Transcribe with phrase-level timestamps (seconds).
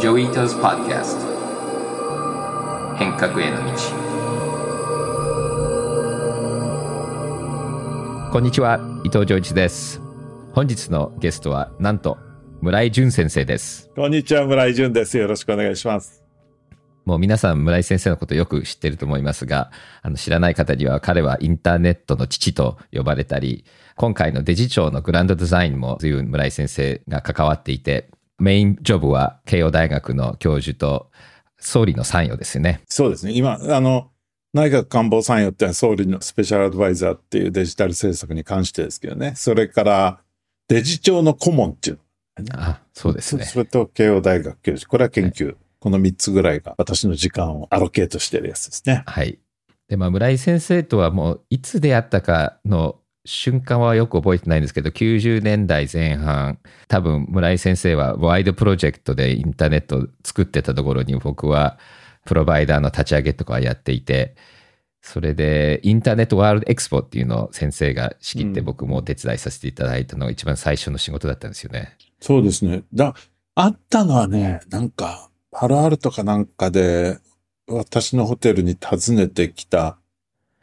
[0.00, 1.26] ジョイートズ・パッドキャスト
[2.96, 3.72] 変革への道。
[8.32, 10.00] こんにちは伊藤浄一です。
[10.54, 12.16] 本日のゲストはなんと
[12.62, 13.90] 村井淳先生です。
[13.94, 15.18] こんにちは村井淳です。
[15.18, 16.24] よろしくお願いします。
[17.04, 19.70] もう皆さん村井先生のことよく知ってると思いますが
[20.00, 28.08] あの知らない方には彼はインターネットの父と呼ばれたり今回のデジ庁のグランドデザインも随分村井先生が関わっていて
[28.40, 31.10] メインジョブは慶応大学の教授と
[31.58, 32.82] 総理の参与ですよね。
[32.86, 33.32] そうですね。
[33.32, 34.10] 今、あの、
[34.52, 39.34] 内閣官房参与ってのは総理のスペシャルアドバイザーっていうデジタル政策に関してですけどね。
[39.36, 40.20] それから
[40.68, 41.98] デジ庁の顧問っていう
[42.38, 43.44] の、ね、あ、そうですね。
[43.44, 44.88] それと慶応大学教授。
[44.88, 45.46] これは研究。
[45.46, 49.04] はい、この3つぐらいが私の時間をアロケートしてるやつですね。
[49.06, 49.38] はい。
[49.88, 61.78] で、まあ、村井先生とはもういつ出会ったかの瞬間はよく覚えてないんですけど、90年代前半、多分村井先生はワイドプロジェクトでインターネットを作ってたところに僕は
[62.24, 64.34] プロバイダーの立ち上げとかやっていて、
[65.02, 71.96] それでインターネットワールドエクスポっていうのを先生が仕切って僕もお手伝いさせていただいたのが一番最初の仕事だったんですよね。
[72.20, 72.84] そうですね。
[72.92, 73.14] だ、
[73.54, 77.18] あったのはね、なんか、パロアルとかなんかで
[77.66, 79.98] 私のホテルに訪ねてきた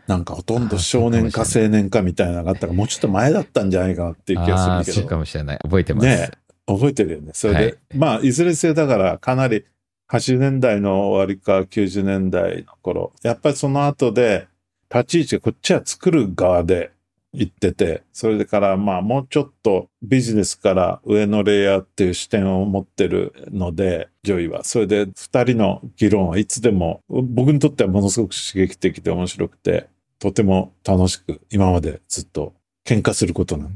[0.08, 5.04] なんかほとんど少年か青年かみたいなのがあったら、もうちょっと前だったんじゃないかなっていう気がするけど。
[5.04, 5.60] そうかもしれない。
[5.62, 6.08] 覚えてます。
[6.08, 6.32] ね
[6.66, 7.32] 覚えてるよね。
[7.34, 9.66] それで、はい、まあ、いずれせだからかなり
[10.10, 14.48] 80年代の終わりか90年代の頃、やっぱりその後で、
[14.90, 16.92] 立ち位置がこっちは作る側で
[17.34, 24.64] 行ってて、それからまあもうちょっとビジネスから上のレイヤーっていう視点を持ってるので、ジョイは。
[24.64, 29.88] それで二人の議論はいつでも僕にとってはものすごく刺激的で面白くて、
[30.20, 32.54] とても楽しく、今までずっと
[32.86, 33.72] 喧嘩することなく。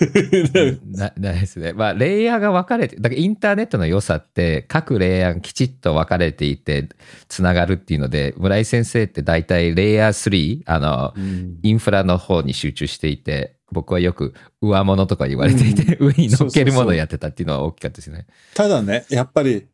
[0.86, 1.72] なないですね。
[1.72, 6.88] まあ、レイヤーが分かれて、だからインターネットの良さって、各レイヤーがきちっと分かれていて、
[7.28, 18.26] つながるっていうので、村井先生って大体レイヤー3、あの、うん、インフラの方に集中していて、僕はよく上物とか言われていて、うん、上に乗っけるものをやってたっていうのは大きかったですね。
[18.54, 19.66] ただね、やっぱり、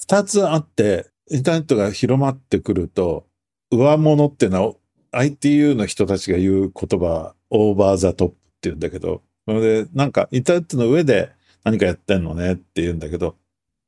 [0.00, 3.26] 二つあって、インターネットが広まってくると、
[3.70, 4.74] 上物っていうのは
[5.12, 11.32] ITU の人たちが言う言葉、 over the top って言うんだけど、それで、なんか、インターネットの上で
[11.64, 13.36] 何かやってんのねって言うんだけど、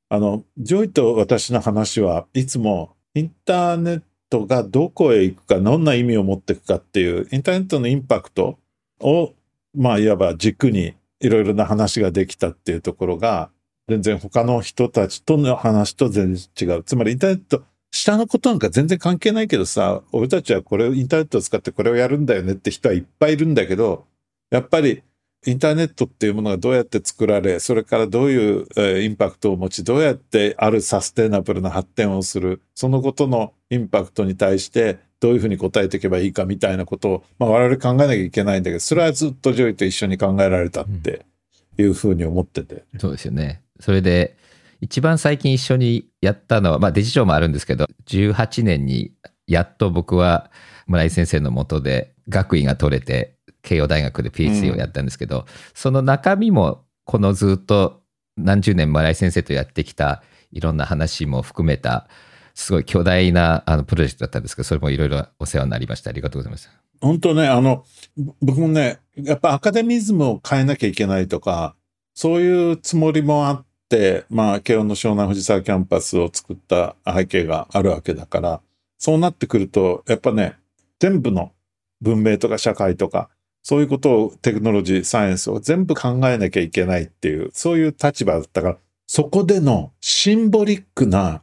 [0.08, 8.58] あの、ジョイと私の話はいつも、インターネットがどこへ行くか、どんな意味を持っていくかっていう、インターネットのインパクト
[9.00, 9.32] を、
[9.74, 13.50] まあ、いわば軸にいろいろな話ができたっていうところが、
[13.88, 16.82] 全然他の人たちとの話と全然違う。
[16.82, 24.06] つまりインターネット下のことなんか全然関係ないけどさ、俺たちはこれをインターネットを使ってこれをやるんだよねって人はいっぱいいるんだけど、
[24.50, 25.02] やっぱり
[25.44, 41.26] インターネットっていうものがどうやって作られ、それからどういう、インパクトを持ち、どうやってあるサステナブルな発展をする、そのことのインパクトに対してどういうふうに答えていけばいいかみたいなことを、まあ我々考えなきゃいけないんだけど、それはずっとジョイと一緒に考えられたって
[41.76, 42.84] いうふうに思ってて。
[42.94, 43.62] うん、そうですよね。
[43.80, 44.36] それで、
[44.82, 49.12] 一番最近一緒にやったのは、まあデジ庁もあるんですけど、18年に
[49.46, 50.50] やっと僕は
[50.88, 58.02] 村井先生のもとで学位が取れて、慶応大学で PhD をやったんですけど、うん、その中身もこのずっと
[58.36, 62.08] 何十年村井先生とやってきたいろんな話も含めた、
[62.54, 66.10] すごい巨大なあのプロジェクトだったんですけど、それもいろいろお世話になりました。
[66.10, 66.68] ありがとうございます。
[67.00, 67.84] 本当ね、あの、
[68.40, 71.76] 僕もね、やっぱアカデミズムを変えなきゃいけないとか、
[72.14, 73.64] そういうつもりもあっ、
[74.30, 78.60] まあ、慶応の湘南藤沢キャンパスを作った背景があるわけだから、
[78.98, 80.56] そうなってくると、やっぱね、
[80.98, 81.52] 全部の
[82.00, 83.28] 文明とか社会とか、
[83.62, 91.42] そういうことをテクノロジー、サイエンスを全部考えなきゃいけないっていう、そういう立場だったから、そこでのシンボリックな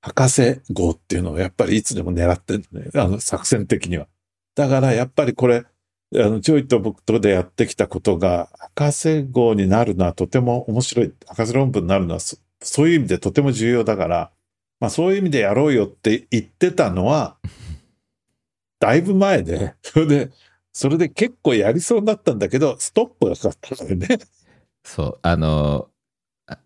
[0.00, 2.90] 博士号っていうのをやっぱりいつでも狙ってるね。
[2.94, 4.08] あの作戦的には。
[4.54, 5.64] だからやっぱりこれ、
[6.14, 14.30] あの、ジョイと僕とでやってきたことが、博士号になるのはとても面白い、博士論文になるのはそ、そういう意味でとても重要だから、
[14.78, 17.38] まあそういう意味でやろうよって言ってたのは、
[18.78, 20.30] だいぶ前で、それで、
[20.72, 24.18] それで結構やりそうになったんだけど、ストップがかかったからね。
[24.84, 25.88] そう、あの、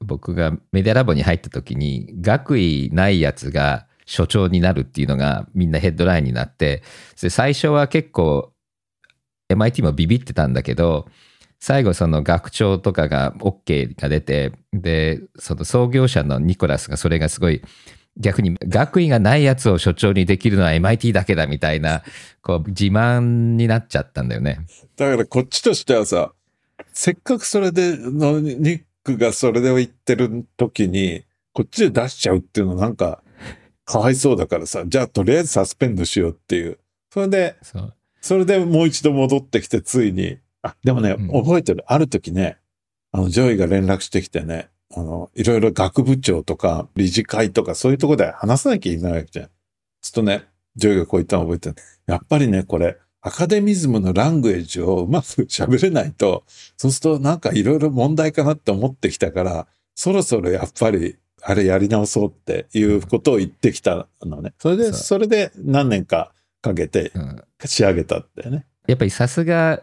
[0.00, 6.82] 僕がメディアラボに入った時に、学位ないやつが所長になるっていうのがみんなヘッドラインになって、
[7.16, 8.52] 最初は結構
[9.48, 11.06] MIT もビビってたんだけど、
[11.58, 17.62] 最後その学長とかが OK が出て、で、その創業者のニコラスがそれがすごい
[18.18, 22.02] 逆に学位がないやつを所長にできるのは MIT だけだみたいな、
[22.42, 24.60] こう自慢になっちゃったんだよね。
[24.96, 26.32] だからこっちとしてはさ、
[26.92, 33.22] せっかくそれでのニクがそれで言ってる時に、こっちで出しちゃうっていうのなんか、
[33.84, 36.78] かわいそうだからさ、じゃあとりあえず suspend しようっていう。
[37.12, 37.56] それで、
[38.26, 41.84] それでもう一度戻ってきて、ついに、あ、でもね、うん覚えてる。
[41.86, 42.58] ある時ね、
[43.12, 49.46] あの、ジョイが連絡してきてね、あの、いろいろ学部長とか、理事会とか、そういうところで話さなきゃいけないわけじゃん。
[49.46, 49.52] ちょ
[50.08, 50.44] っとね、
[50.74, 51.76] ジョイがこう言ったの覚えてる。
[52.08, 56.42] やっぱりね、これ、アカデミズムのラングエージをうまく喋れないと、
[56.76, 64.52] そうするとなんかいろいろ問題かなって思ってきたから、そろそろやっぱり、あれやり直そうっていうことを言ってきたのね。
[64.58, 66.32] それで、それで何年か
[66.66, 68.66] かけてうん仕上げたってね。
[68.86, 69.82] やっぱりさすが、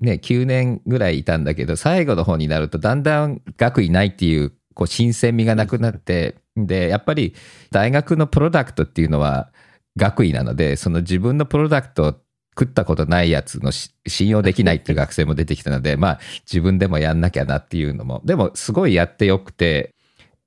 [0.00, 7.34] ね、9年ぐらいいたんだけど、最後の方になると、だんだん学位ないっていう、こう、新鮮味がなくなって、で、やっぱり
[7.70, 9.50] 大学のプロダクトっていうのは
[9.96, 12.14] 学位なので、その自分のプロダクトを
[12.58, 19.90] 食ったことないやつのし信用できないっていう学生も出てきたので、まあ、自分でもやんなきゃなっていうのも、でも、すごいやってよくて、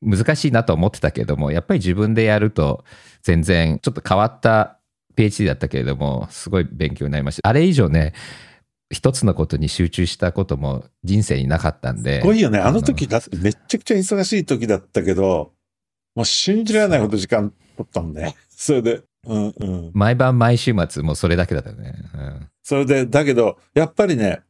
[0.02, 2.86] 難しいなと思ってたけども、やっぱり自分でやると、
[3.24, 4.77] 全然ちょっと変わった
[5.18, 7.50] PhD だったけれども、すごい勉強になりました。
[7.50, 8.14] あれ以上ね、
[8.92, 12.22] 一つのことに集中したことも人生になかったんで。
[12.22, 12.60] すごいよね。
[12.60, 15.52] あの時だってめっちゃくちゃ忙しい時だったけど、
[16.16, 18.34] もう信じられないほど時間取ったんで。
[18.50, 19.92] それで、うんうん。
[19.94, 21.96] 毎晩毎週末もうそれだけだったよね。
[22.14, 24.42] うんそれで、だけど、やっぱりね、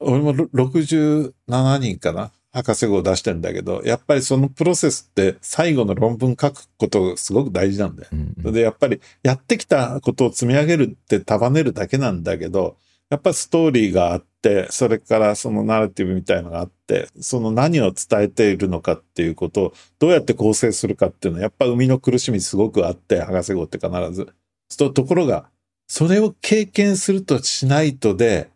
[0.00, 8.08] 俺もろ67人かな博士号を出してんだけど、やっぱりそのプロセスって最後の論文書くことがすごく大事なんだよ。
[8.12, 12.78] うんそれでやっぱりやってきたことを積み上げるって束ねるだけなんだけど、
[13.10, 24.32] やっぱストーリーがあって、それからそのナラティブみたいのがあって、その何を伝えているのかっていうことをどうやって構成するかっていうのはやっぱ生みの苦しみすごくあって、博士号って必ず。
[24.70, 25.50] そうところが、
[25.88, 28.48] それを経験するとしないとで、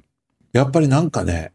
[0.54, 1.52] やっぱりなんかね、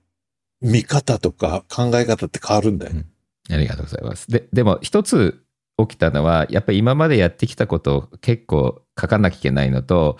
[0.65, 3.05] 見方とか考え方って変わるんだよね。
[3.51, 4.29] ありがとうございます。
[4.29, 5.43] で、でも一つ
[5.77, 10.17] 起きたのは、やっぱり今までやってきたことを結構書かなきゃいけないのと、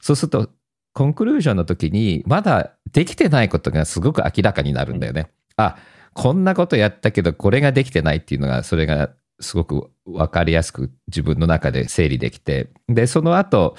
[0.00, 0.48] そうすると、
[0.92, 5.30] コンクルージョンの時に、まだできてないことがすごく明らかになるんだよね。
[5.56, 5.76] あ、
[6.14, 9.10] こんなことやったけど、これができてないっていうのが、それが
[9.40, 13.76] すごく分かりやすく自分の中で整理できて、で、その後、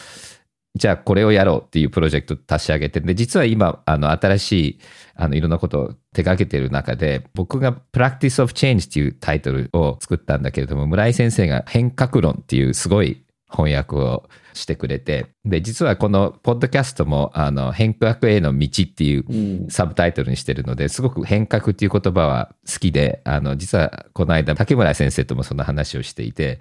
[0.76, 4.80] じゃあこれをやろうっていうプロジェクトを立ち上げて、で、実は今、あの、新しい、
[5.16, 19.52] あの、いろんなことを手掛けている中で、僕が Practice of Change っていうタイトルを作ったんだけれども、村井先生が変革論っていうすごい翻訳をしてくれて、で、実はこのポッドキャストも、あの、変革への道っていううん。
[19.70, 26.60] サブタイトルにしてるのですごく変革っていう言葉は好きであの実はこの間竹村先生ともその話をしていて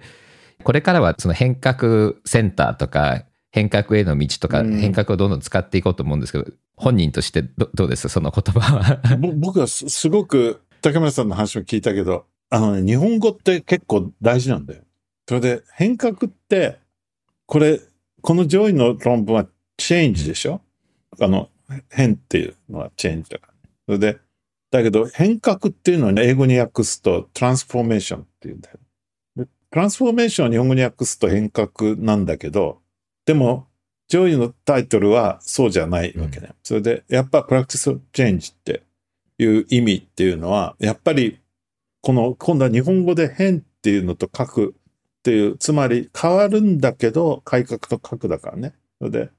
[0.63, 6.45] これからはその変革センターとか変革への道とかうん変革をどんどん使っていこうと思うんですけど、
[6.75, 8.09] 本人としてどどうです？
[8.09, 14.83] その言葉はぼ僕はすすごく竹村さんの話も聞いたけど、あのね、日本語って結構大事なんだよ。
[15.27, 16.79] それで変革って、
[17.45, 17.79] これ、
[18.21, 19.45] このジョイの論文は
[19.77, 20.61] チェンジでしょ？
[21.19, 21.49] あの、
[21.89, 23.53] 変っていうのはチェンジだから。
[23.85, 24.17] それで、
[24.71, 28.79] だけど変革っていうのはね、英語に訳すと transformation っていうんだよ。
[29.35, 32.80] で transformation を日本語に訳すと変革なんだけど、
[33.25, 33.67] でも、
[34.07, 36.49] ジョイのタイトルはそうじゃないわけね。
[36.63, 38.83] それで、やっぱ practice change って
[39.37, 41.39] いう意味っていうのは、やっぱり、
[42.01, 44.75] この、今度は日本語で変っていうのと書く
[45.19, 48.73] っていう、つまり変わるんだけど、改革と書くだからね。
[48.99, 49.29] それで、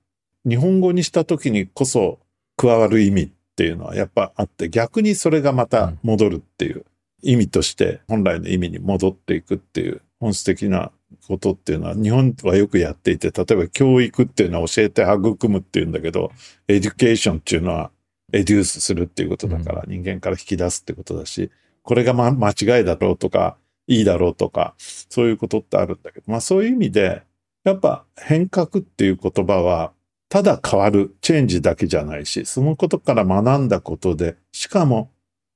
[0.49, 2.19] 日本語にした時にこそ
[2.57, 6.85] 加わる意味っていうのはやっぱあって、逆にそれがまた戻るっていう
[7.23, 10.91] 意味として、本来の意味に戻っていくっていう本質的な
[11.27, 16.33] ことっていうのは日本はよくやっていて、例えば教育っていうのは教えて育むっていうんだけど、
[16.69, 17.91] education っていうのは
[18.33, 21.51] educe するっていうことだから、人間から引き出すってことだし、
[21.83, 27.23] これがま間違いだろうとか、いいだろうとか、そういうことってあるんだけど、まあそういう意味で、
[27.65, 29.93] やっぱ変革っていう言葉は、
[30.29, 35.11] ただ変わる、チェンジだけじゃないし、そのことから学んだことで、しかも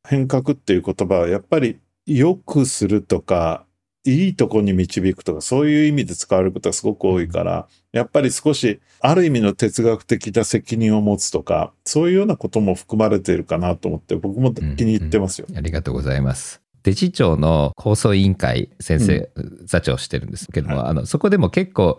[0.06, 3.65] 変革っていう言葉はやっぱり良くするとか、
[4.06, 15.46] いいとこに導くとか、そういう意味で使われることがすごく多いから、やっぱり少し、ある意味の哲学的な責任を持つとか、そういうようなことも含まれているかなと思って、僕も気に入ってますよ。
[15.54, 16.60] ありがとうございます。
[16.82, 19.28] デジ庁の構想委員会先生、
[19.64, 21.98] 座長をしてるんですけども、はあのそこでも結構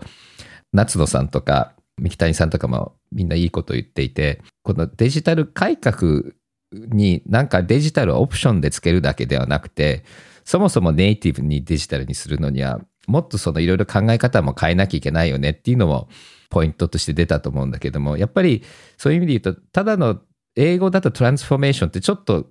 [0.71, 6.23] 夏野さんとか三木谷さんとかもみんないいこと言っていてこのデジタル改革
[6.71, 10.03] になんかデジタルをオプションでつけるだけではなくて
[10.47, 16.07] そもそもネイティブにデジタルにするのにはもっとそのいろいろ考え方も変えなきゃいけないよねっていうのも
[16.49, 18.63] ポイントとして出たと思うんだけどもやっぱり
[18.97, 20.21] そういう意味で言うとただの
[20.55, 22.47] 英語だとトランスフォーメーションってちょっと。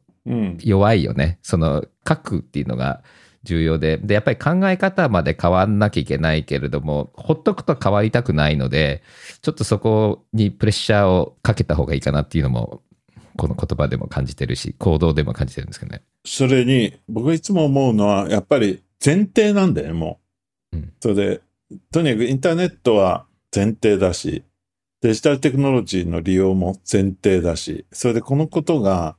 [0.61, 1.39] 弱いよね。
[1.43, 3.03] その書くっていうのが
[3.45, 9.03] 重要で、で、やっぱり考え方まで変わんなきゃいけないけれども、ほっとくと変わりたくないので、
[9.41, 12.83] ちょっとそこにプレッシャーをかけた方がいいかなっていうのも、
[13.37, 16.03] この言葉でも感じてるし、行動でも感じてるんですけどね。
[16.25, 20.21] それに、僕がいつも思うのは、やっぱり前提なんだよね、も
[20.73, 20.77] う。
[20.77, 21.41] うんそれで、
[21.93, 24.43] とにかくインターネットは前提だし、
[25.03, 29.17] デジタルテクノロジーの利用も前提だし、それでこのことが、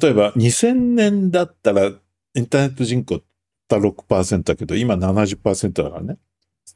[0.00, 1.92] 例えば2000年だったら、
[2.36, 3.22] インターネット人口っ
[3.68, 6.18] た6%だけど、今70%だからね。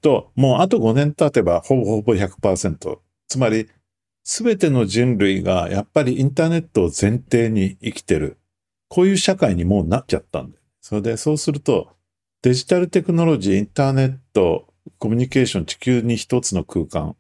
[0.01, 2.99] と、もうあと5年経てばほぼほぼ100%。
[3.29, 3.69] つまり、
[4.31, 8.37] すべての人類がやっぱりインターネットを前提に生きてる。
[8.91, 10.63] こういう社会にもうなっちゃったんだよ。
[10.83, 11.97] それで、そうすると、
[12.43, 14.69] デジタルテクノロジー、インターネット、
[14.99, 17.17] コミュニケーション、地球に一つの空間。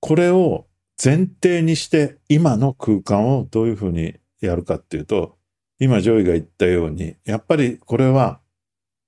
[0.00, 0.66] これを
[1.02, 5.38] 前提にして、今の空間をどういうふうにやるかっていうと、
[5.78, 8.40] 今、ジョイが言ったように、やっぱりこれは、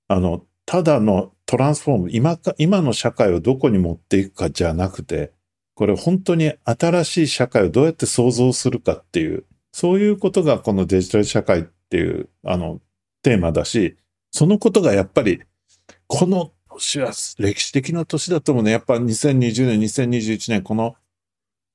[0.07, 5.31] あの、ただの transform、今か、今の社会をどこに持っていくかじゃなくて、
[5.75, 12.79] これ本当に新しい社会をどうやって創造するかっていう、そういうことがこのデジタル社会っていう、あの、
[13.23, 13.97] テーマだし、
[14.31, 15.41] そのことがやっぱり、
[16.07, 18.71] この年は歴史的な年だと思うね。
[18.71, 20.95] やっぱ2020年、2021年、この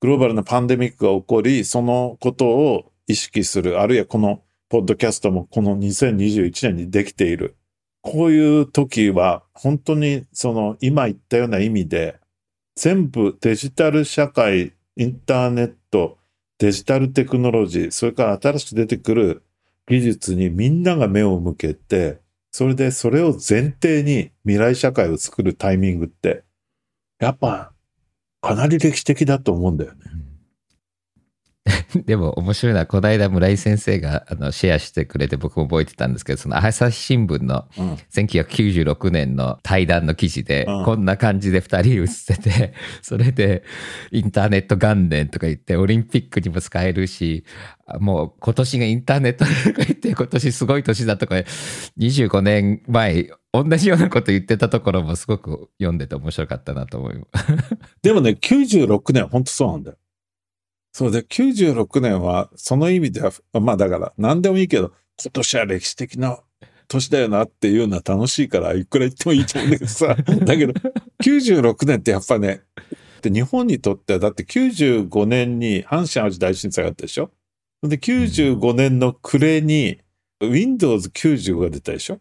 [0.01, 7.57] グローバルなパンデミックが起こり、そのことを意識する、あるいはこのポッドキャストもこの2021年にできている。
[8.03, 12.21] こういう時は、本当にその今言ったような意味で、
[12.79, 16.17] 全部デジタル社会、インターネット、
[16.59, 19.43] デジタルテクノロジー、それから新しく出てくる
[19.89, 22.21] 技術にみんなが目を向けて、
[22.53, 26.45] それでそれを前提に未来社会を作るタイミングって、
[27.19, 27.73] やっぱ
[28.41, 29.99] かなり歴史的だと思うんだよね。
[32.07, 37.99] でも面白いのは、この間村井先生があのシェアしてくれて僕も覚えてたんですけど、その朝日新聞のうん。
[38.13, 43.63] 1996年の対談の記事で、うんこんな感じで2人写ってて、 それで
[44.11, 47.45] インターネット元年とか言って、オリンピックにも使えるし、
[47.87, 51.35] あもう今年がインターネットとか言って、今年すごい年だとか、
[51.99, 57.47] 25年前、同じようなこと言ってたところもすごく読んでて面白かったなと思います。
[58.03, 59.97] でもね、96年は本当そうなんだよ。
[60.93, 64.93] そうで、96年は、その意味では、まあだから、何でもいいけど、
[65.23, 66.39] 今年は歴史的な
[66.89, 70.15] 年だよなっていうのは楽しいから、いくら言ってもいいと思うんだけどさ。
[70.17, 70.73] だけど、
[71.23, 72.63] 96年ってやっぱね、
[73.23, 77.31] で日本にとっては、だって95年に阪神淡路大震災があったでしょ？
[77.83, 79.99] で、95年の暮れに
[80.41, 82.21] Windows 95が出たでしょ？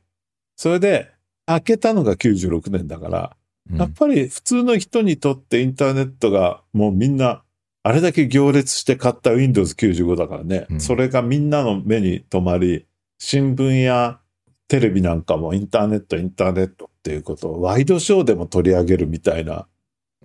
[0.55, 1.11] それで、
[1.45, 3.37] 開けたのが96年だから、
[3.71, 3.77] うん。
[3.77, 7.43] やっぱり普通の人にとってインターネットがもうみんな
[7.87, 12.85] あれだけ行列して買った Windows 95だからね、うんそれがみんなの目に留まり、
[13.17, 14.19] 新聞や
[14.67, 19.67] テレビなんかもインターネット、インターネットっていうことをワイドショーでも取り上げるみたいな、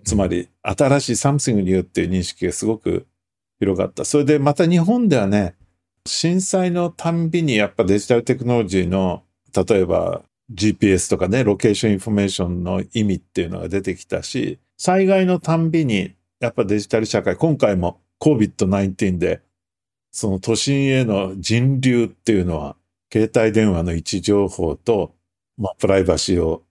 [0.02, 3.06] つまり新しい something new っていう認識がすごく
[3.60, 4.04] 広がった。
[4.04, 5.54] それでまた日本ではね、
[6.04, 9.22] 震災のたんびにやっぱデジタルテクノロジーの、
[9.54, 19.42] 例えば GPS とかね、 location information の意味っていうのが出てきたし、災害のたんびにやっぱデジタル社会、今回も COVID-19 で、
[20.10, 22.74] その都心への人流っていうのは、
[23.12, 25.14] 携帯電話の位置情報と、
[25.56, 26.64] まあ、プライバシーを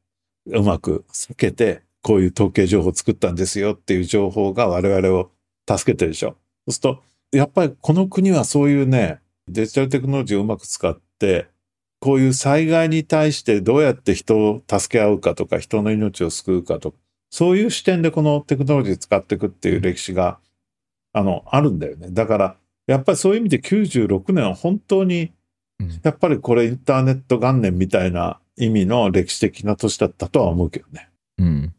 [0.47, 5.31] うまく避けて、こういう統計情報を作ったんですよっていう情報が我々を
[5.65, 6.31] 助けてるでしょ。
[6.31, 6.35] そ
[6.67, 11.47] うすると、やっぱりこの国はそういうね、デジタルテクノロジーをうまく使って、
[12.01, 16.97] こういう災害に対してどうやって人を助け合うかとか、人の命を救うかとか、
[17.31, 20.39] そういう視点でこのテクノロジー使っていくっていう歴史が、
[21.13, 22.09] あの、あるんだよね。
[22.11, 22.57] だから、
[22.87, 25.31] やっぱりそういう意味で96年は本当に、
[25.79, 31.09] うんやっぱりこれインターネット元年みたいな意味の歴史的な年だったとは思うけどね。
[31.39, 31.73] うん。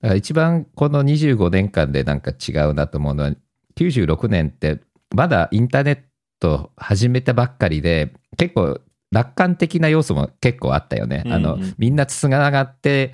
[0.00, 3.32] だから一番この25年間でなんか違うなと思うのは、
[3.76, 4.80] 96年って
[5.14, 5.98] まだインターネッ
[6.40, 8.80] ト始めたばっかりで、結構
[9.12, 11.22] 楽観的な要素も結構あったよね。
[11.26, 13.12] あのみんなつながって、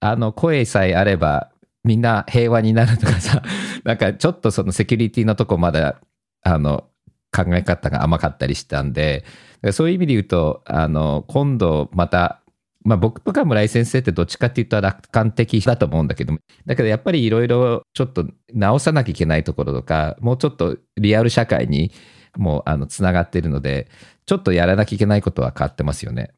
[0.00, 1.50] あの、声さえあれば、
[1.84, 3.42] みんな平和になるとかさ、
[3.84, 6.00] なんかちょっとそのセキュリティのとこまだ、
[6.42, 6.88] あの、
[7.34, 9.24] 考え方が甘かったりしたんで、
[9.72, 12.40] そういう意味で言うと、あの、今度また、
[12.84, 16.34] まあ僕とか村井先生ってどっちかっていうと楽観的だと思うんだけど、
[16.66, 21.92] だけどやっぱりいろいろちょっと直さなきゃいけないところとか、もうちょっとリアル社会に
[22.36, 23.88] もうあのつながってるので、
[24.26, 26.34] ちょっとやらなきゃいけないことは変わってますよね。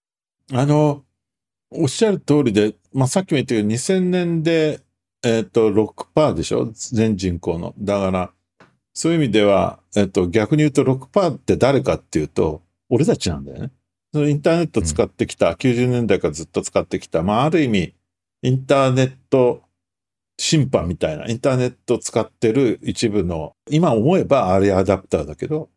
[0.53, 1.03] あの、
[1.71, 4.81] おっしゃる通りで、まあ、さっきも言ったように2000年で、
[5.23, 6.71] えっ、と、6%でしょ？
[6.73, 7.75] 全人口の。
[7.79, 8.31] だから、
[8.95, 13.71] そういう意味では、えっ、と、逆に言うと6%って誰かっていうと、俺たちなんだよね。
[14.13, 17.95] そのインターネット使ってきた、90年代からずっと使ってきた、まあある意味、
[18.43, 19.63] インターネット
[20.39, 25.69] 審判みたいな、インターネット使ってる一部の、今思えばアーリーアダプターだけど、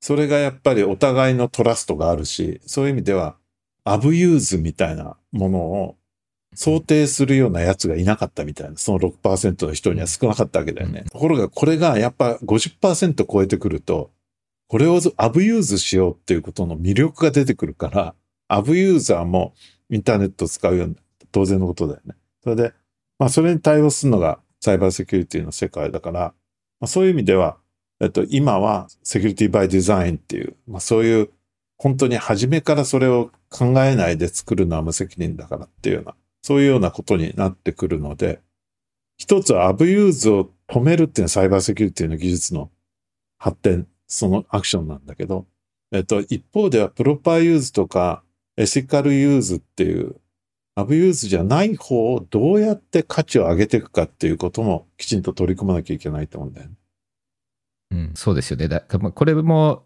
[0.00, 3.36] それがやっぱりお互いの trust があるし、そういう意味では、
[3.84, 5.96] abuse みたいなものを
[6.54, 11.04] 想定するようなやつがいなかったみたいな、その6%の人には少なかったわけだよね。
[11.10, 14.10] ところがこれがやっぱ50%超えてくると、
[14.68, 18.14] これを abuse しようっていうことの魅力が出てくるから、
[18.48, 19.54] abuser も
[19.90, 20.96] インターネットを使うように
[21.30, 22.14] 当然のことだよね。
[22.42, 22.74] それで、
[23.18, 26.20] まあそれに対応するのがサイバーセキュリティの世界だから、
[26.80, 27.56] まあ、そういう意味では、
[28.00, 31.30] えっと、今は Security by Design っていう、まあそういう
[31.78, 38.40] 本当に初めからそれを考えないで作るのは無責任だからっていうようなそういうようなことになってくるので、
[39.16, 42.70] 一つは abuse を止めるっていうのはサイバーセキュリティの技術の
[43.38, 45.46] 発展、そのアクションなんだけど、
[45.92, 48.24] えっと、一方では proper use とか
[48.56, 50.16] ethical use っていう
[50.74, 56.74] abuse じゃない方をどうやって価値を上げていくかっていうこともきちんと取り組まなきゃいけないと思うんだよね。
[57.92, 58.68] うん、そうですよね。
[58.68, 59.84] だこれも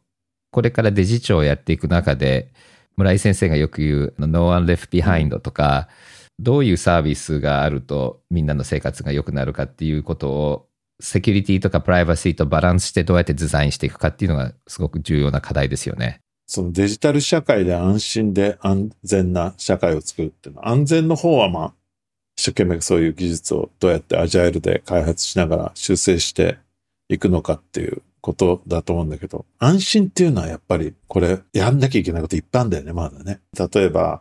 [0.53, 2.53] これからデジ庁をやっていく中で
[2.97, 10.67] 村井先生がよく言う No one left behind とか、うんどういうサービスがあるとみんなの生活が良くなるかっていうことを
[11.01, 16.21] セキュリティとかプライバシーとバランスしてどうやってデザインしていくかっていうのがすごく重要な課題ですよね。
[16.47, 21.75] そのデジタル社会で安心で安全な社会を作るっていうのは、安全の方はまあ、
[22.37, 26.59] 一生懸命そういう技術をどうやってアジャイルで開発しながら修正して
[27.09, 33.41] いくのかっていうことだと思うんだけど、安心っていうのはやっぱりこれやんなきゃいけないこといっぱいあるんだよね、まだね。
[33.57, 34.21] 例えば、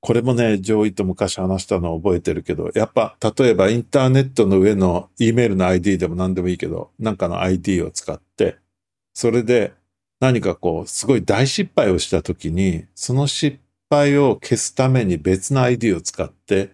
[0.00, 8.56] これもね、上位と昔話したのを覚えてるけど、やっぱ、例えばインターネットの上の E メールの ID でも何でもいいけど、なんかの ID を使って、
[9.12, 9.74] それで
[10.18, 13.58] 何かこう、すごい大失敗をした時に、その失
[13.90, 16.70] 敗を消すために別の ID を使って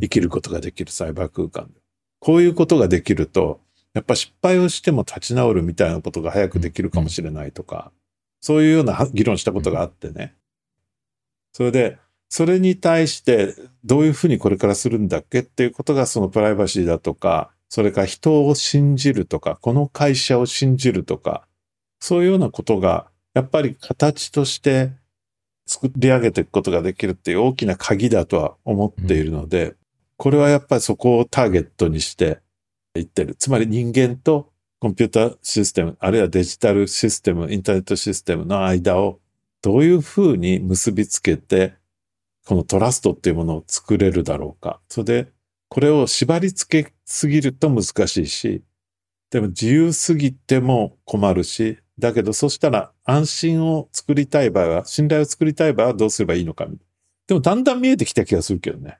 [0.00, 1.80] 生きることができるサイバー空間で。
[2.18, 3.60] こういうことができると、
[3.94, 7.92] やっぱ失敗をしても立ち直るみたいなことが早くできるかもしれないとか、
[8.40, 10.34] そういうような議論したことがあってね。
[11.52, 13.54] それで、それに対して
[13.84, 21.46] どういうふうにこれからするんだっけっていうことがそのプライバシーだとか、それから人を信じるとか、この会社を信じるとか、
[22.00, 24.90] そういうようなことがやっぱり形として
[25.66, 29.76] 作り上げていくことができるっていう大きな鍵だとは思っているので、
[30.16, 32.40] これはやっぱりそこをターゲットにして
[32.94, 33.34] いってる。
[33.34, 39.20] つまり人間とコンピューターシステム、あるいはデジタルシステム、インターネットシステムの間を
[39.62, 41.74] どういうふうに結びつけて
[42.44, 44.80] このトラストっていうものを作れるだろうか。
[44.88, 45.32] それで、
[45.68, 48.62] これを縛り付けすぎると難しいし、
[49.30, 56.66] でも自由すぎても困るし、だけどそしたら安心を作りたい場合は、信頼を作りたい場合はどうすればいいのか。
[57.26, 58.98] でもだんだん見えてきた気がするけどね。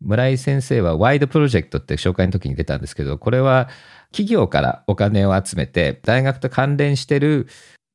[0.00, 3.68] 村井先生はワイドプロジェクトって紹介の時に出たんですけど、これは
[4.10, 7.46] 企業からお金を集めて、大学と関連してる、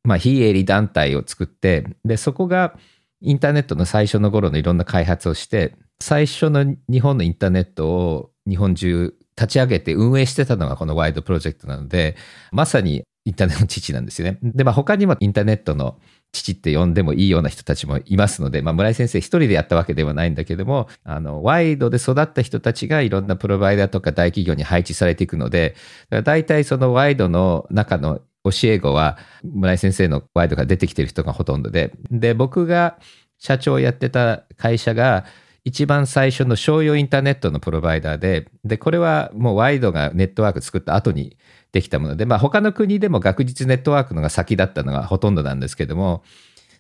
[0.04, 2.78] まあ、非営利団体を作って、で、そこが
[3.22, 12.16] インターネットの最初の頃のいろんな開発をして、最初の日本のインターネットを日本中立ち上げて運営してたのがこのワイドプロジェクトなので、
[12.52, 14.40] まさにインターネットの父なんですよね。
[14.44, 16.00] で、まあ他にもインターネットの
[16.34, 25.76] 父って呼んでもいいような人たちもいますので、まあ、村井先生一人でやったわけではないんだけども、あの、ワイドで育った人たちがいろんなプロバイダーとか大企業に配置されていくので、
[26.10, 32.98] だ大体そのワイドの中の教え子は村井先生のワイドが出てきてる人がほとんどで、で、僕が
[33.38, 35.26] 社長をやってた会社が
[35.66, 41.38] 一番最初の商用インターネットのプロバイダーで、で、これはもうワイドがネットワーク作った後に
[41.72, 46.24] できたもので、まあ他の国でも学術ネットワークのが先だったのがほとんどなんですけども、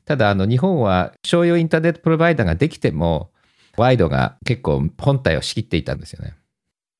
[0.05, 3.31] ただあの日本は商用インターネットプロバイダーができても、
[3.77, 6.35] ワイドが結構本体を仕切っていたんですよね。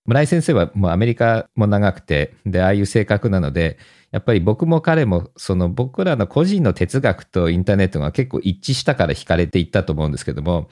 [0.05, 3.77] 村井先生はもうアメリカも長くて、で、ああいう性格なので、
[4.11, 10.69] やっぱり僕も彼も、その僕らの個人の哲学とインターネットが結構一致したから惹かれていったと思うんですけども、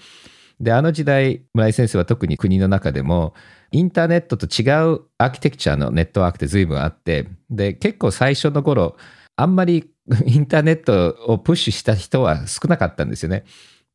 [0.61, 3.33] で、あの時代、村井先生は特に国の中でも、
[3.71, 8.95] インターネットと違うアーキテクチャのネットワークって随分あって、で、結構最初の頃、
[9.35, 9.89] あんまり
[10.25, 13.43] インターネットをプッシュした人は少なかったんですよね。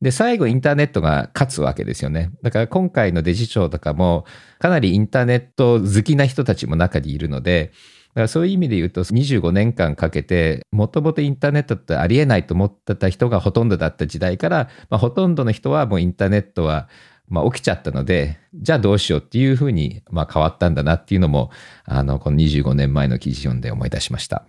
[0.01, 2.31] で、最後インターネットが勝つわけですよね。
[2.43, 4.25] だから今回のデジ庁とかも
[4.59, 7.71] かなりインターネット好きな人たちも中にいるので、
[8.17, 16.89] からそういう意味で言うと25年間かけてもともとインターネットってありえないと思ってた人がほとんどだった時代から、まあ、ほとんどの人はもうインターネットは
[17.29, 21.51] まあ起きちゃったので、じゃあどうしようっていうふうにまあ変わったんだなっていうのも、
[21.83, 24.45] あの、この25年前の記事読んで思い出しました。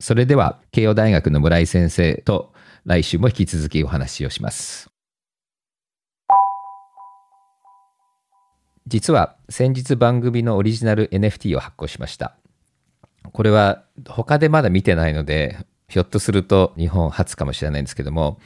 [0.00, 2.52] それでは慶応大学の村井先生と
[2.84, 4.87] 来週も引き続きお話をします
[8.88, 12.36] 実は先日番組のオリジナル NFT を発行しました。
[13.32, 18.38] これは他でまだ見てないのでひょっとすると日本初かもしれないんですけども。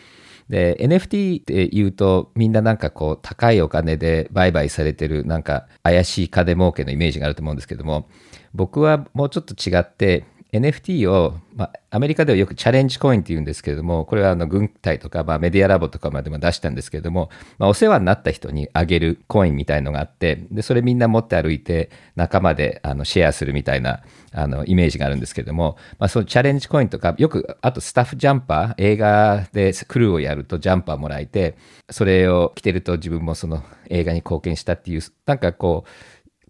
[0.49, 8.09] で NFT って言うとみんななんかこう高いお金で売買されてるなんか怪しい金儲けのイメージがあると思うんですけども。
[8.53, 31.57] 僕はもうちょっと違って NFT を、まあ、アメリカではよくチャレンジコインって言うんですけれども、これはあの軍隊とか、まあ、メディアラボとかまでも出したんですけれども、まあ、お世話になった人にあげるコインみたいのがあって、で、それみんな持って歩いて仲間であのシェアするみたいなあのイメージがあるんですけれども、まあ、そのチャレンジコインとか、よく、あとスタッフジャンパー、映画でクルーをやるとジャンパーもらえて、
[31.89, 35.91] それを着てると自分もその映画に貢献したっていう、なんかこう、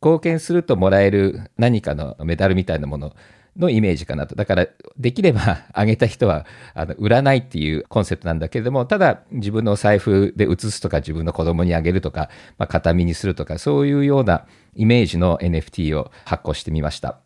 [0.04, 3.14] 貢献するともらえる何かのメダルみたいなもの
[3.56, 4.34] のイメージかなと。
[4.34, 17.18] だから、できれば あげた人はあの売らないっていうコンセプトなんだけれども、ただ自分の財布で写すとか、自分の子供にあげるとか、まあ、形見にするとか、そういうようなイメージの NFT を発行してみました。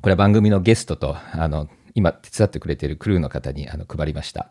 [0.00, 4.50] これは番組のゲストと、あの、今手伝ってくれているクルーの方にあの配りました。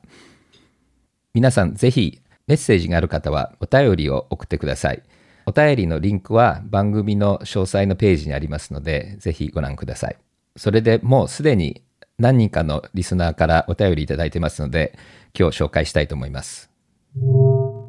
[1.34, 5.04] 皆さん、ぜひメッセージがある方はお便りを送ってください。
[5.46, 10.18] お便りのリンクは番組の詳細のページにありますので、ぜひご覧ください。
[10.58, 11.84] それでもうすでに
[12.20, 14.98] 何人かのリスナーからお便りいただいてますので、
[15.38, 16.72] 今日紹介したいと思います。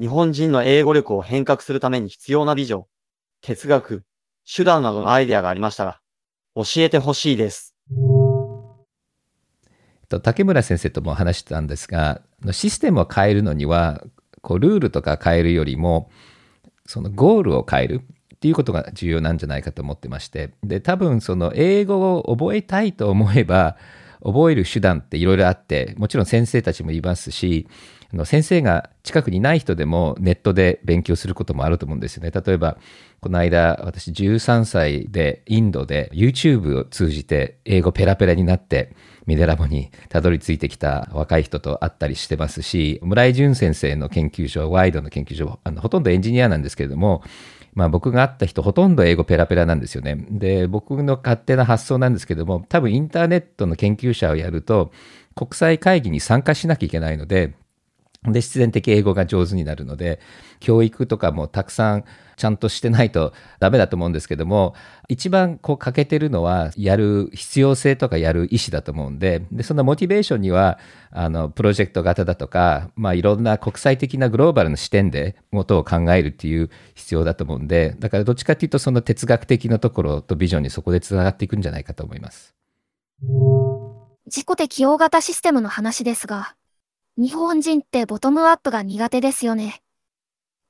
[0.01, 2.85] 日本人の英語力を変革するために必要なビジョン、
[3.41, 4.05] 哲学、
[4.45, 6.01] 手段などのアイデアがありましたら、
[6.55, 7.75] 教えてほしいです。
[10.23, 14.05] 竹村先生とも話してたんですが、システムを変えるのには、
[14.43, 16.11] こうルールとか変えるよりも、
[16.87, 18.03] そのゴールを変える。
[18.39, 23.77] っていうことが重要なんじゃないかと思ってましてで多分その英語を覚えたいと思えば
[24.23, 27.67] 覚える手段っていろいろあってもちろん先生たちもいますし
[28.25, 32.31] 先生が近くにない人でもネットで勉強することもあると思うんですよね。
[32.31, 32.79] 例えば
[33.21, 38.95] この間私13歳でインドで YouTube を通じて英語ペラペラになって
[39.27, 47.23] ミデラボにたどり着いてきた若い人と会ったりしてますし村井淳先生の研究所ワイドの研究所あのほとんどエンジニアなんですけれども
[47.79, 50.17] まあ僕が会った人ほとんど英語ペラペラなんですよね。
[50.31, 54.91] で、僕の勝手な発想なんですけども、多分インターネットの研究者をやると、
[55.37, 57.55] 国際会議に参加しなきゃいけないので、
[58.25, 60.21] で、必然的英語が上手になるので、
[60.59, 62.05] 教育とかもたくさん
[62.37, 64.75] ちゃんとしてないとダメだと思うんですけども、
[65.09, 70.79] 一番こう欠けてるのは、やる必要性とかやる意思だと思うんで、で、そのモチベーションには、
[71.11, 82.55] あの、プロジェクト型だとか、まあいろんな国際的なグローバルの視点で元を考えるっていう必要だと思うんで、だからどっちかっていうとその哲学的なところとビジョンにそこでつながっていくんじゃないかと思います。
[84.27, 86.55] 自己適応型システムの話ですが、
[87.21, 89.83] 日本人ってボトムアップが苦手ですよね。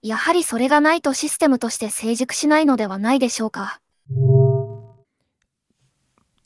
[0.03, 3.83] やはりそれがないとシステムとして成熟しないのではないでしょうか。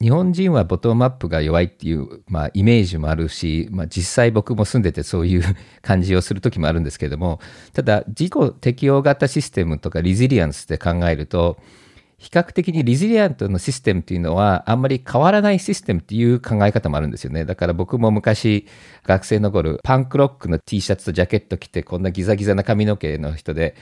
[0.01, 5.45] 日本人はボトムアップが弱いっていう、まあ、イメージもあるし、まあ、実際僕も住んでてそういう
[5.83, 7.38] 感じをする時もあるんですけれども
[7.73, 11.59] ただ自己適応型システムとかリジリアンスって考えると
[12.22, 17.44] 比較的にリジリアントのシステムっていうのはあんまり変わらないシステムっていう考え方もあるんですよね。
[17.44, 18.68] だから僕も昔
[19.04, 23.74] 学生の頃パンクロックの T シャツとジャケット着てこんなギザギザな髪の毛の人で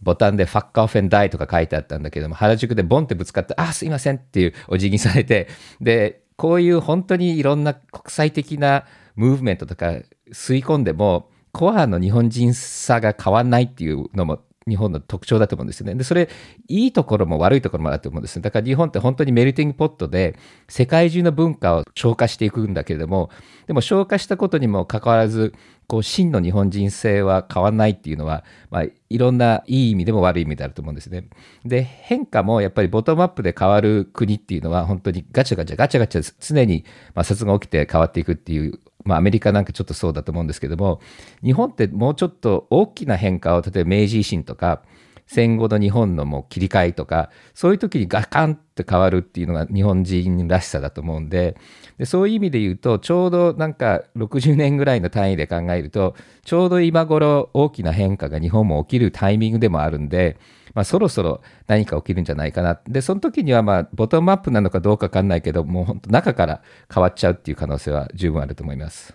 [0.00, 5.48] ボタンでファッカーフェンダイとか書いてあったんだけども原宿でボンってぶつかってあすいませんっていうお辞儀されて
[5.82, 9.88] でこういう本当にいろんな国際的なムーブメントとか
[10.32, 15.94] 吸い込んでもコアの日本人さが変わんないっていうのも日本の特徴だと思うんですよね。
[15.94, 16.28] で、それ、
[16.68, 18.42] いいところも悪いところもあると思うんですね。
[18.42, 20.36] だから日本って本当にメルティングポットで、
[20.68, 23.30] 世界中の文化を消化していくんだけれども、
[23.66, 25.54] でも消化したことにもかかわらず、
[25.86, 31.28] こう、真の日本人性は変わらないっていうのは、まあ、いろんないい意味でも悪い意味であると思うんですね。
[31.64, 41.00] で、変化もやっぱりボトムアップで変わる国っていうのは、本当にガチャガチャガチャガチャ常に摩擦が起きて変わっていくっていうまあ、アメリカなんかちょっとそうだと思うんですけども、
[41.42, 44.82] 日本ってもうちょっと大きな変化を、例えば明治維新とか、
[45.26, 51.56] 戦後の日本のもう切り替えとか、そういう時にガカンって変わるっていうのが日本人らしさだと思うんで、
[51.98, 60.38] でそういう意味で言うと、ちょうどなんか60年ぐらいの単位で考えると、ちょうど今頃大きな変化が日本も起きるタイミングでもあるんで、
[60.74, 62.80] まあ、そろそろ何か起きるんじゃないかな。
[62.88, 69.14] で、その時にはまあ、ボトムアップなのかどうかわかんないけど、もう本当中から変わっちゃうっていう可能性は十分あると思います。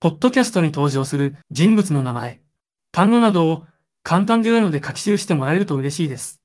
[0.00, 2.40] ポッドキャストに登場する人物の名前、
[2.92, 3.64] 単語などを
[4.02, 6.40] 簡単で良いので書き記してもらえると嬉しいです。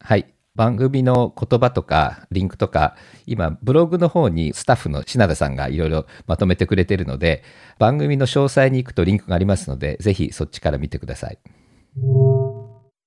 [0.00, 0.30] はい。
[0.54, 7.42] 番組の言葉とかリンクとか、今、ブログの方にスタッフの品田さんがいろいろまとめてくれてるので、
[7.80, 11.38] 番組の詳細に行くとリンクがありますので、ぜひそっちから見てください。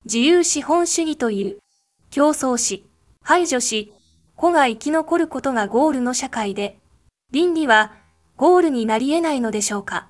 [0.04, 1.58] 自由資本主義という、
[2.10, 2.86] 競争し、
[3.24, 3.94] 排除し、
[4.36, 6.78] 子が生き残ることがゴールの社会で、
[7.32, 7.94] 倫理は
[8.36, 10.10] ゴールになり得ないのでしょうか？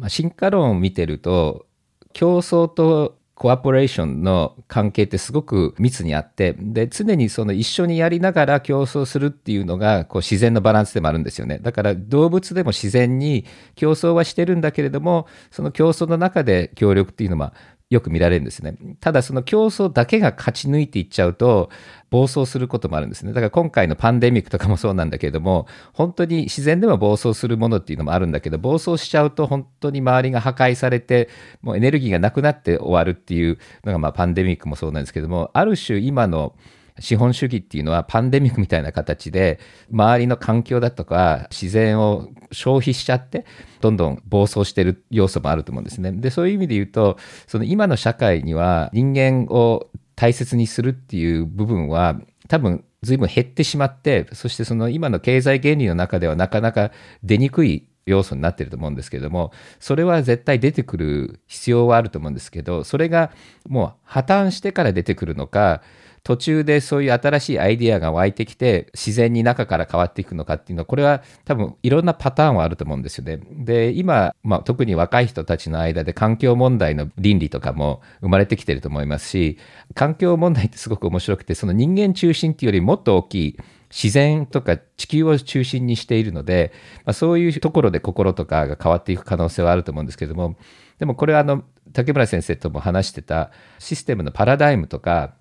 [0.00, 1.66] まあ、進化論を見てると、
[2.14, 11.58] 競争とコアポレーションの関係ってすごく密にあってで常にその一緒にやりながら競争するっていうのがこう自然のバランスでもあるんですよね。
[11.58, 17.54] だから動物でも自然に競争はしてるんだけれどもその競争の中で協力っていうのは
[17.90, 18.76] よく見られるんですね。
[19.00, 21.70] ただその競争だけが勝ち抜いていっちゃうと
[22.08, 23.32] 暴走することもあるんですね。
[23.32, 31.28] だから今回のパンデミックとかもそうなんだけれども本当に自然でも暴走するものっていうのもあるんだけど暴走しちゃうと本当に周りが破壊されて
[31.62, 36.54] もうエネルギーがなくなって終わるっていうのがまあパンデミックもそうなんですけどもある種今の
[37.00, 39.58] 資本主義っていうのはパンデミックみたいな形で
[39.90, 43.44] 周りの環境だとか自然を消費しちゃって
[43.80, 46.12] どんどん暴走してる要素もあると思うんですね。
[46.12, 63.30] でそういう意味で言うとその今の社会には人間を大切にするっていう部分は多分随分減ってしまってそしてその今の経済原理の中ではなかなか出にくい要素になってると思うんですけれどもそれは絶対出てくる必要はあると思うんですけどそれが
[63.68, 65.82] もう破綻してから出てくるのか
[66.22, 73.40] 途中でそういう新しいアイディアが湧いてきて自然に中から変わっていくのかっていうのはこれは多分いろんなパターンはあると思うんですよね。
[73.50, 79.58] で今、まあ、特に若い人たちの間で環境問題の倫理とかも生まれてきてると思いますし
[79.94, 83.58] 環境問題ってすごく面白くてその人間中心っていうよりもっと大きい
[83.90, 86.72] 自然とか地球を中心にしているので、
[87.04, 90.56] まあ、そういうところで心とかが変わっていく可能性はあると思うんですけれども
[90.98, 95.34] でもこれはあの竹村先生とも話してたシステムのパラダイムとか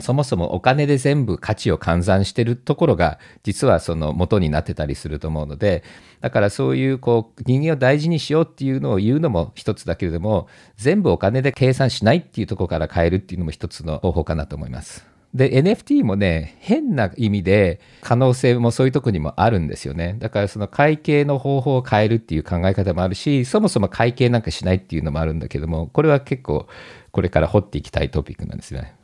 [0.00, 5.84] そもそもお金で全部価値を換算してるところが実はその元になってたりすると思うので
[6.20, 15.06] だからそういうこう人間を大事にしようっていうのを言うのも一つだけれども全部お金で計算しないっていうところから変えるっていうのも一つの方法かなと思います。
[15.32, 26.68] で NFT もね変な意味で可能性もそういうとこにもあるんですよねだからその会計の方法を変えるっていう考え方もあるしそもそも会計なんかしないっていうのもあるんだけどもこれは結構
[27.10, 28.94] これから掘っていきたいトピックなんですね。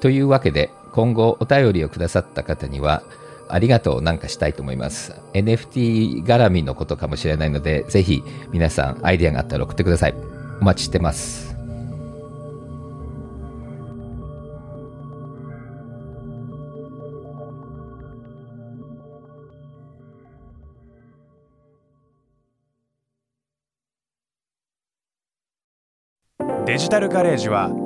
[0.00, 3.02] というわけで今後お便りをくださった方には
[3.48, 5.14] ありがとうなんかしたいと思います。
[5.34, 10.14] NFT 絡みのことかもしれないので、ぜひ皆さんアイデアがあったら送ってください。
[10.60, 11.54] お待ちしてます。
[26.66, 27.85] デジタルガレージは